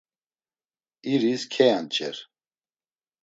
İris 1.13 1.43
keyanç̌er. 1.53 2.17